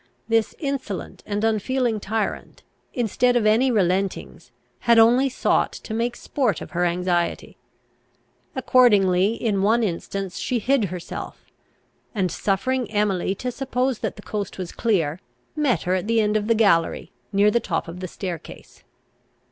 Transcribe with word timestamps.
This 0.27 0.55
insolent 0.57 1.21
and 1.27 1.43
unfeeling 1.43 1.99
tyrant, 1.99 2.63
instead 2.91 3.35
of 3.35 3.45
any 3.45 3.69
relentings, 3.69 4.49
had 4.79 4.97
only 4.97 5.29
sought 5.29 5.71
to 5.73 5.93
make 5.93 6.15
sport 6.15 6.59
of 6.59 6.71
her 6.71 6.85
anxiety. 6.85 7.55
Accordingly, 8.55 9.35
in 9.35 9.61
one 9.61 9.83
instance 9.83 10.39
she 10.39 10.57
hid 10.57 10.85
herself, 10.85 11.45
and, 12.15 12.31
suffering 12.31 12.89
Emily 12.89 13.35
to 13.35 13.51
suppose 13.51 13.99
that 13.99 14.15
the 14.15 14.23
coast 14.23 14.57
was 14.57 14.71
clear, 14.71 15.19
met 15.55 15.83
her 15.83 15.93
at 15.93 16.07
the 16.07 16.19
end 16.19 16.35
of 16.35 16.47
the 16.47 16.55
gallery, 16.55 17.11
near 17.31 17.51
the 17.51 17.59
top 17.59 17.87
of 17.87 17.99
the 17.99 18.07
staircase. 18.07 18.83